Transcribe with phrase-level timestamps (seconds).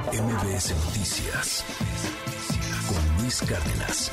[0.00, 1.64] MBS Noticias
[2.88, 4.10] con Luis Cárdenas.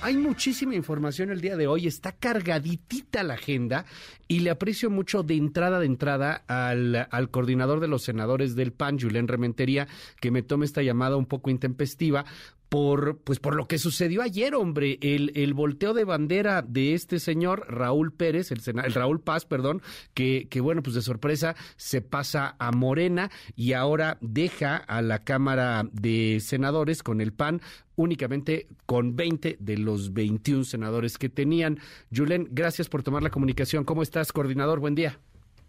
[0.00, 3.84] Hay muchísima información el día de hoy, está cargaditita la agenda
[4.26, 8.72] y le aprecio mucho de entrada de entrada al, al coordinador de los senadores del
[8.72, 9.86] PAN, Julián Rementería,
[10.18, 12.24] que me tome esta llamada un poco intempestiva,
[12.68, 17.18] por pues por lo que sucedió ayer, hombre, el, el volteo de bandera de este
[17.18, 19.82] señor Raúl Pérez, el, el Raúl Paz, perdón,
[20.14, 25.20] que, que bueno, pues de sorpresa se pasa a Morena y ahora deja a la
[25.20, 27.60] Cámara de Senadores con el PAN
[27.96, 31.78] únicamente con 20 de los 21 senadores que tenían.
[32.14, 33.84] Julen, gracias por tomar la comunicación.
[33.84, 34.80] ¿Cómo estás, coordinador?
[34.80, 35.18] Buen día.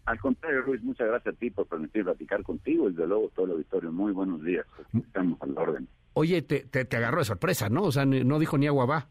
[0.05, 3.45] Al contrario, Luis, muchas gracias a ti por permitir platicar contigo y de luego todo
[3.45, 3.91] el auditorio.
[3.91, 4.66] Muy buenos días.
[4.94, 5.88] Estamos al orden.
[6.20, 7.84] Oye, te, te, agarró de sorpresa, ¿no?
[7.84, 9.08] O sea, no dijo ni agua va.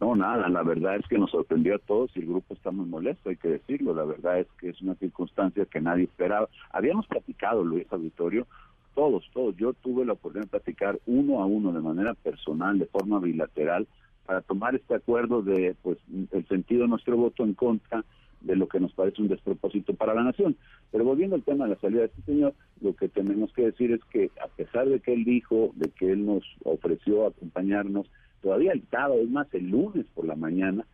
[0.00, 2.86] No, nada, la verdad es que nos sorprendió a todos y el grupo está muy
[2.86, 3.94] molesto, hay que decirlo.
[3.94, 6.48] La verdad es que es una circunstancia que nadie esperaba.
[6.70, 8.46] Habíamos platicado, Luis Auditorio,
[8.94, 9.54] todos, todos.
[9.58, 13.86] Yo tuve la oportunidad de platicar uno a uno, de manera personal, de forma bilateral,
[14.24, 15.98] para tomar este acuerdo de, pues,
[16.32, 18.06] el sentido de nuestro voto en contra
[18.40, 20.56] de lo que nos parece un despropósito para la nación.
[20.92, 23.92] Pero volviendo al tema de la salida de este señor, lo que tenemos que decir
[23.92, 28.06] es que a pesar de que él dijo, de que él nos ofreció acompañarnos,
[28.42, 30.84] todavía el sábado, es más, el lunes por la mañana,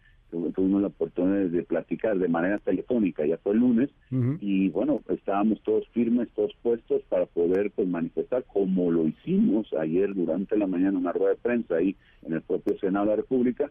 [0.55, 3.91] tuvimos la oportunidad de platicar de manera telefónica, ya fue el lunes,
[4.41, 10.15] y bueno, estábamos todos firmes, todos puestos para poder pues manifestar como lo hicimos ayer
[10.15, 13.71] durante la mañana una rueda de prensa ahí en el propio Senado de la República,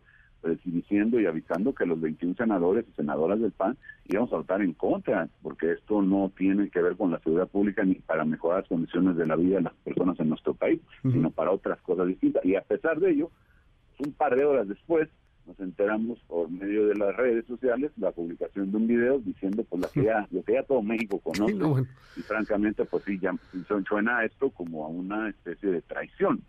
[0.66, 4.74] diciendo y avisando que los 21 senadores y senadoras del PAN íbamos a votar en
[4.74, 8.70] contra, porque esto no tiene que ver con la seguridad pública ni para mejorar las
[8.70, 12.44] condiciones de la vida de las personas en nuestro país, sino para otras cosas distintas.
[12.46, 13.32] Y a pesar de ello,
[14.00, 15.10] un par de horas después,
[15.46, 19.82] nos enteramos por medio de las redes sociales la publicación de un video diciendo pues
[19.82, 21.88] la que ya, lo que ya todo México conoce.
[22.16, 23.34] y francamente pues sí ya
[23.88, 26.44] suena esto como a una especie de traición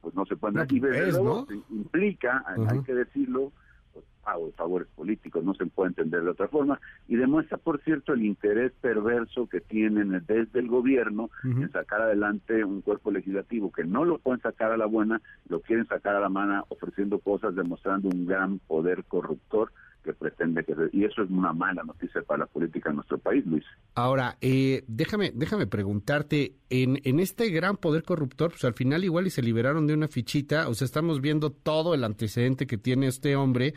[0.00, 0.80] pues no se pueden no, y
[1.22, 1.46] ¿no?
[1.70, 3.52] implica hay que decirlo
[3.92, 6.80] pues, pago favores políticos no se puede entender de otra forma.
[7.08, 12.64] Y demuestra por cierto el interés perverso que tienen desde el gobierno en sacar adelante
[12.64, 16.20] un cuerpo legislativo que no lo pueden sacar a la buena lo quieren sacar a
[16.20, 19.72] la mano ofreciendo cosas demostrando un gran poder corruptor
[20.02, 23.44] que pretende que y eso es una mala noticia para la política en nuestro país,
[23.46, 23.64] Luis.
[23.94, 29.26] Ahora, eh, déjame déjame preguntarte en, en este gran poder corruptor, pues al final igual
[29.26, 33.08] y se liberaron de una fichita, o sea, estamos viendo todo el antecedente que tiene
[33.08, 33.74] este hombre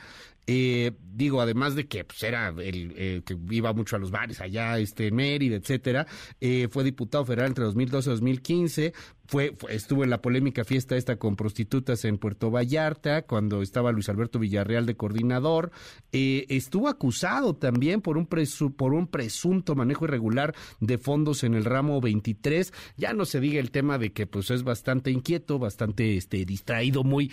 [0.47, 4.41] eh, digo, además de que pues, era el eh, que iba mucho a los bares
[4.41, 6.07] allá, este Mérida, etcétera,
[6.41, 8.93] eh, fue diputado federal entre 2012 y 2015,
[9.25, 14.09] fue, estuvo en la polémica fiesta esta con prostitutas en Puerto Vallarta, cuando estaba Luis
[14.09, 15.71] Alberto Villarreal de coordinador,
[16.11, 21.63] eh, estuvo acusado también por un, por un presunto manejo irregular de fondos en el
[21.63, 26.17] ramo 23, ya no se diga el tema de que pues es bastante inquieto, bastante
[26.17, 27.31] este distraído, muy,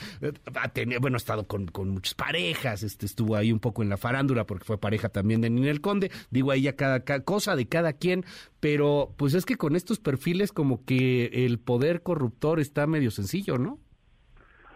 [0.72, 3.88] tenido, bueno, ha estado con, con muchas parejas, este, este, estuvo ahí un poco en
[3.88, 7.66] la farándula porque fue pareja también de Ninel Conde, digo ahí ya cada, cosa de
[7.66, 8.24] cada quien,
[8.60, 13.56] pero pues es que con estos perfiles como que el poder corruptor está medio sencillo,
[13.56, 13.78] ¿no?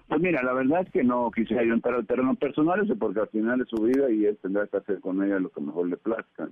[0.08, 3.20] Pues mira, la verdad es que no quisiera yo entrar al terreno personal, ese porque
[3.20, 5.88] al final es su vida y él tendrá que hacer con ella lo que mejor
[5.88, 6.48] le plazca.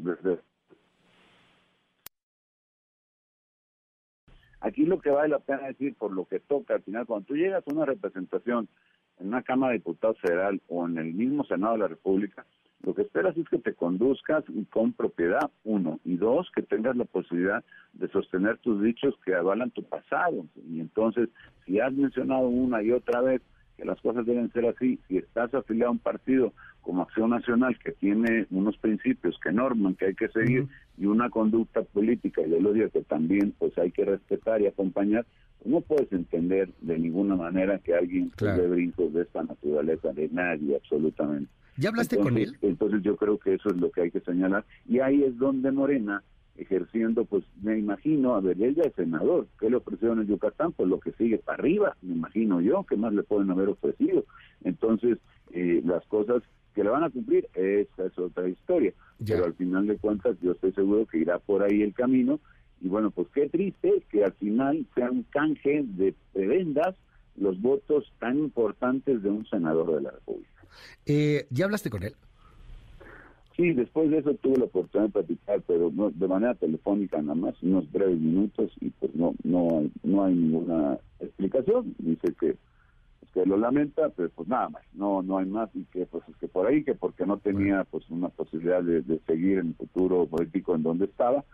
[4.60, 7.34] Aquí lo que vale la pena decir, por lo que toca, al final, cuando tú
[7.34, 8.68] llegas a una representación
[9.22, 12.44] en una Cámara de Diputados Federal o en el mismo Senado de la República,
[12.82, 17.04] lo que esperas es que te conduzcas con propiedad, uno, y dos, que tengas la
[17.04, 20.46] posibilidad de sostener tus dichos que avalan tu pasado.
[20.68, 21.28] Y entonces,
[21.64, 23.40] si has mencionado una y otra vez
[23.76, 27.78] que las cosas deben ser así, si estás afiliado a un partido como Acción Nacional
[27.78, 30.66] que tiene unos principios que norman, que hay que seguir,
[30.98, 35.24] y una conducta política y de odio que también pues hay que respetar y acompañar,
[35.64, 38.68] no puedes entender de ninguna manera que alguien claro.
[38.68, 41.50] brincos de esta naturaleza, de nadie absolutamente.
[41.76, 42.56] ¿Ya hablaste con él?
[42.62, 44.64] Entonces yo creo que eso es lo que hay que señalar.
[44.86, 46.22] Y ahí es donde Morena,
[46.56, 50.72] ejerciendo, pues me imagino, a ver, él ya es senador, ¿qué le ofrecieron en Yucatán?
[50.72, 54.24] Pues lo que sigue para arriba, me imagino yo, ¿qué más le pueden haber ofrecido?
[54.64, 55.18] Entonces,
[55.52, 56.42] eh, las cosas
[56.74, 58.92] que le van a cumplir, esa es otra historia.
[59.24, 62.40] Pero al final de cuentas, yo estoy seguro que irá por ahí el camino
[62.82, 66.96] y bueno, pues qué triste que al final sea un canje de prebendas
[67.36, 70.50] los votos tan importantes de un senador de la República.
[71.06, 72.14] Eh, ¿Ya hablaste con él?
[73.56, 77.34] Sí, después de eso tuve la oportunidad de platicar, pero no, de manera telefónica nada
[77.34, 81.94] más, unos breves minutos y pues no no hay, no hay ninguna explicación.
[81.98, 82.56] Dice que
[83.34, 86.36] que lo lamenta, pero pues nada más, no no hay más y que pues es
[86.36, 89.74] que por ahí que porque no tenía pues una posibilidad de, de seguir en el
[89.74, 91.44] futuro político en donde estaba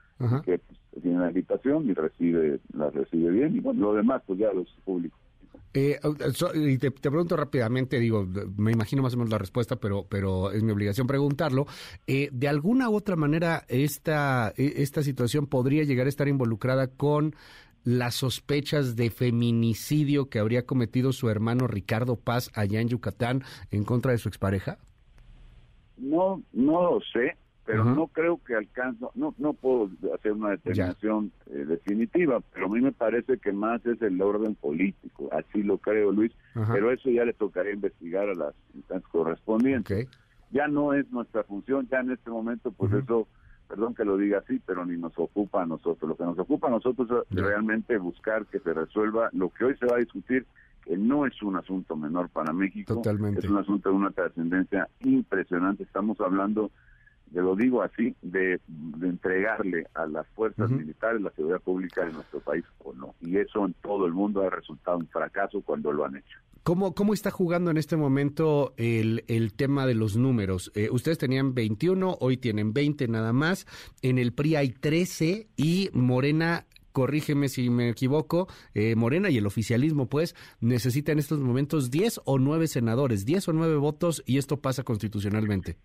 [0.45, 4.39] que pues, tiene la invitación y recibe, la recibe bien, y bueno, lo demás pues
[4.39, 5.19] ya los públicos.
[5.75, 6.01] Eh,
[6.55, 8.27] y te, pregunto rápidamente, digo,
[8.57, 11.67] me imagino más o menos la respuesta, pero, pero es mi obligación preguntarlo.
[12.07, 16.89] Eh, ¿De alguna u otra manera esta, e, esta situación podría llegar a estar involucrada
[16.89, 17.35] con
[17.85, 23.85] las sospechas de feminicidio que habría cometido su hermano Ricardo Paz allá en Yucatán en
[23.85, 24.79] contra de su expareja?
[25.97, 27.37] No, no lo sé
[27.69, 32.69] pero no creo que alcance, no, no puedo hacer una determinación eh, definitiva, pero a
[32.71, 36.33] mí me parece que más es el orden político, así lo creo Luis,
[36.73, 40.09] pero eso ya le tocaría investigar a las instancias correspondientes.
[40.51, 43.29] Ya no es nuestra función, ya en este momento, pues eso,
[43.69, 46.09] perdón que lo diga así, pero ni nos ocupa a nosotros.
[46.09, 49.77] Lo que nos ocupa a nosotros es realmente buscar que se resuelva lo que hoy
[49.77, 50.47] se va a discutir,
[50.87, 53.41] que no es un asunto menor para México, Totalmente.
[53.41, 55.83] es un asunto de una trascendencia impresionante.
[55.83, 56.71] Estamos hablando
[57.33, 58.61] yo lo digo así, de,
[59.03, 63.15] entregarle a las fuerzas militares la seguridad pública de nuestro país o no.
[63.21, 66.39] Y eso en todo el mundo ha resultado un fracaso cuando lo han hecho.
[66.63, 70.71] ¿Cómo, cómo está jugando en este momento el, el tema de los números?
[70.75, 73.67] Eh, ustedes tenían 21, hoy tienen 20 nada más.
[74.03, 79.47] En el PRI hay 13 y Morena corrígeme si me equivoco, eh, Morena y el
[79.47, 84.39] oficialismo, pues, necesita en estos momentos 10 o 9 senadores, 10 o 9 votos y
[84.39, 85.77] esto pasa constitucionalmente.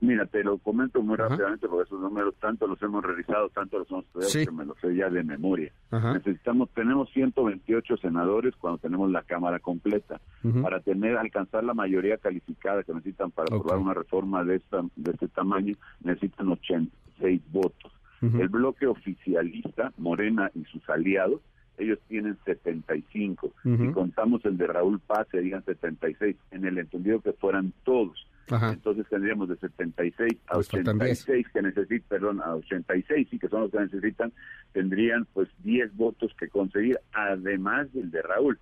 [0.00, 3.90] Mira, te lo comento muy rápidamente porque esos números tanto los hemos revisado, tanto los
[3.90, 5.72] hemos estudiado que me los sé ya de memoria.
[5.90, 10.20] Necesitamos, tenemos 128 senadores cuando tenemos la Cámara completa.
[10.62, 15.10] Para tener, alcanzar la mayoría calificada que necesitan para aprobar una reforma de, esta, de
[15.10, 17.92] este tamaño, necesitan 86 votos.
[18.20, 21.40] El bloque oficialista, Morena y sus aliados,
[21.78, 23.52] ellos tienen 75.
[23.62, 28.26] Si contamos el de Raúl Paz, serían 76, en el entendido que fueran todos.
[28.50, 33.62] Entonces tendríamos de 76 a 86 pues que necesitan, perdón, a 86 y que son
[33.62, 34.32] los que necesitan,
[34.72, 38.58] tendrían pues 10 votos que conseguir, además del de Raúl.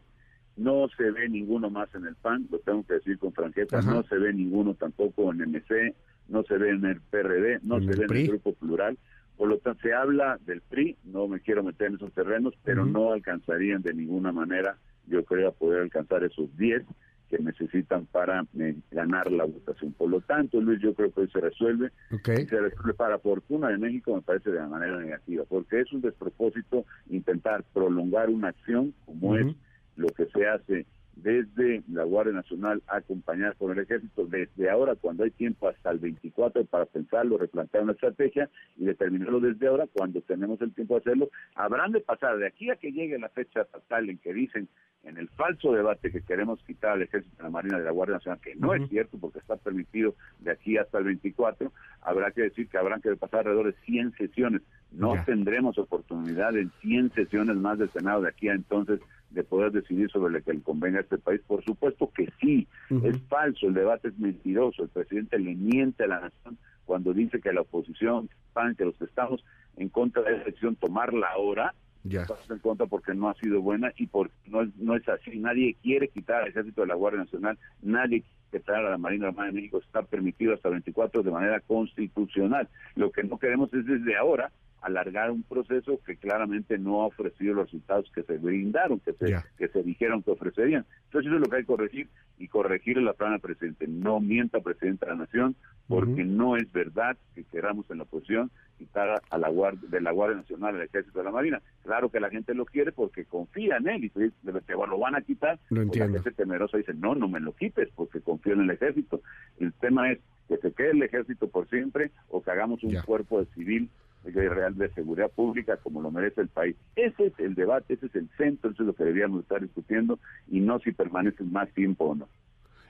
[0.56, 4.02] No se ve ninguno más en el PAN, lo tengo que decir con franqueza, no
[4.04, 5.94] se ve ninguno tampoco en MC,
[6.28, 8.98] no se ve en el PRD, no se ve en el Grupo Plural.
[9.36, 12.86] Por lo tanto, se habla del PRI, no me quiero meter en esos terrenos, pero
[12.86, 16.84] no alcanzarían de ninguna manera, yo creo, a poder alcanzar esos 10
[17.28, 19.92] que necesitan para eh, ganar la votación.
[19.92, 21.90] Por lo tanto, Luis, yo creo que hoy se resuelve.
[22.24, 26.84] se resuelve para fortuna de México, me parece de manera negativa, porque es un despropósito
[27.10, 29.54] intentar prolongar una acción como es
[29.96, 30.86] lo que se hace
[31.16, 35.98] desde la Guardia Nacional acompañada por el Ejército, desde ahora, cuando hay tiempo hasta el
[35.98, 41.00] 24 para pensarlo, replantear una estrategia y determinarlo desde ahora, cuando tenemos el tiempo de
[41.00, 44.68] hacerlo, habrán de pasar de aquí a que llegue la fecha fatal en que dicen
[45.04, 48.16] en el falso debate que queremos quitar al Ejército de la Marina de la Guardia
[48.16, 51.72] Nacional, que no es cierto porque está permitido de aquí hasta el 24,
[52.02, 54.62] habrá que decir que habrán que pasar alrededor de 100 sesiones.
[54.90, 59.00] No tendremos oportunidad en 100 sesiones más del Senado de aquí a entonces
[59.30, 61.40] de poder decidir sobre lo que le convenga a este país.
[61.46, 62.66] Por supuesto que sí,
[63.04, 67.40] es falso, el debate es mentiroso, el presidente le miente a la nación cuando dice
[67.40, 68.28] que la oposición,
[68.76, 69.44] que los que estamos
[69.76, 71.74] en contra de esa decisión, tomarla ahora,
[72.08, 72.22] ya.
[72.22, 75.38] Estamos en contra porque no ha sido buena y porque no es, no es así.
[75.38, 78.22] Nadie quiere quitar al ejército de la Guardia Nacional, nadie
[78.58, 82.68] quitar a la Marina Armada de México, está permitido hasta 24 de manera constitucional.
[82.94, 84.50] Lo que no queremos es desde ahora
[84.82, 89.36] alargar un proceso que claramente no ha ofrecido los resultados que se brindaron, que se,
[89.58, 90.86] que se dijeron que ofrecerían.
[91.06, 92.08] Entonces eso es lo que hay que corregir
[92.38, 93.88] y corregir la plana presidente.
[93.88, 95.56] No mienta presidente de la nación
[95.88, 100.12] porque no es verdad que queramos en la oposición quitar a la guardia, de la
[100.12, 101.62] Guardia Nacional el Ejército de la Marina.
[101.82, 104.32] Claro que la gente lo quiere porque confía en él y dice,
[104.74, 105.58] bueno, lo van a quitar.
[105.70, 106.18] Lo pues entiendo.
[106.18, 108.20] La gente temerosa dice, no, no me lo quites porque
[108.54, 109.20] en el ejército.
[109.58, 113.40] El tema es que se quede el ejército por siempre o que hagamos un cuerpo
[113.40, 113.90] de civil
[114.34, 116.76] real de seguridad pública como lo merece el país.
[116.96, 120.18] Ese es el debate, ese es el centro, eso es lo que deberíamos estar discutiendo
[120.50, 122.28] y no si permanecen más tiempo o no.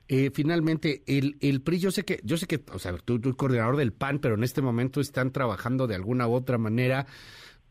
[0.09, 3.31] Eh, finalmente, el, el PRI, yo sé que, yo sé que, o sea, tú, tú
[3.31, 7.07] eres coordinador del PAN, pero en este momento están trabajando de alguna u otra manera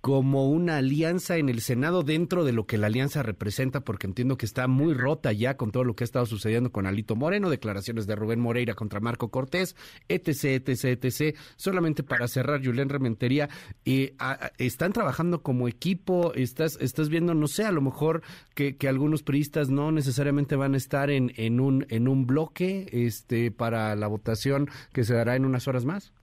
[0.05, 4.37] como una alianza en el Senado dentro de lo que la alianza representa, porque entiendo
[4.37, 7.49] que está muy rota ya con todo lo que ha estado sucediendo con Alito Moreno,
[7.49, 9.75] declaraciones de Rubén Moreira contra Marco Cortés,
[10.07, 11.35] etc., etc., etc.
[11.55, 13.49] Solamente para cerrar, Julián Rementería,
[13.83, 14.15] eh,
[14.59, 16.35] ¿están trabajando como equipo?
[16.35, 18.21] ¿Estás, estás viendo, no sé, a lo mejor
[18.53, 22.87] que, que algunos priistas no necesariamente van a estar en, en, un, en un bloque
[22.91, 26.13] este, para la votación que se dará en unas horas más?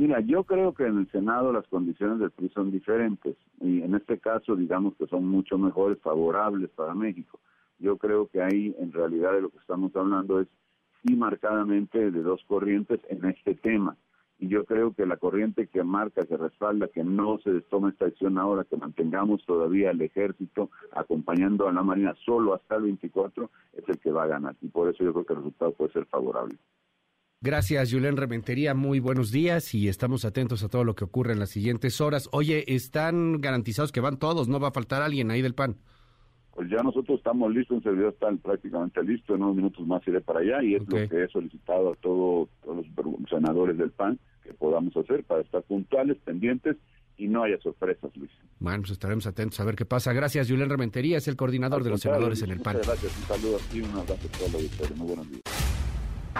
[0.00, 3.94] Mira, yo creo que en el Senado las condiciones del PRI son diferentes y en
[3.94, 7.38] este caso digamos que son mucho mejores, favorables para México.
[7.78, 10.48] Yo creo que ahí en realidad de lo que estamos hablando es
[11.02, 13.94] sí marcadamente de dos corrientes en este tema.
[14.38, 18.06] y yo creo que la corriente que marca, que respalda, que no se tome esta
[18.06, 23.50] acción ahora, que mantengamos todavía el ejército acompañando a la Marina solo hasta el 24,
[23.74, 24.56] es el que va a ganar.
[24.62, 26.56] Y por eso yo creo que el resultado puede ser favorable.
[27.42, 28.74] Gracias, Julián Rementería.
[28.74, 32.28] Muy buenos días y estamos atentos a todo lo que ocurre en las siguientes horas.
[32.32, 34.46] Oye, ¿están garantizados que van todos?
[34.46, 35.76] ¿No va a faltar alguien ahí del PAN?
[36.54, 40.20] Pues ya nosotros estamos listos, un servidor está prácticamente listo, en unos minutos más iré
[40.20, 44.52] para allá y es lo que he solicitado a todos los senadores del PAN que
[44.52, 46.76] podamos hacer para estar puntuales, pendientes
[47.16, 48.30] y no haya sorpresas, Luis.
[48.58, 50.12] Bueno, pues estaremos atentos a ver qué pasa.
[50.12, 52.80] Gracias, Julián Rementería, es el coordinador de los senadores en el PAN.
[52.84, 55.49] Gracias, un saludo aquí, un abrazo a todos los Muy buenos días.